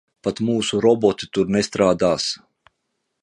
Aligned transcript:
Pat 0.27 0.39
mūsu 0.45 0.79
roboti 0.85 1.29
tur 1.37 1.53
nestrādās. 1.57 2.29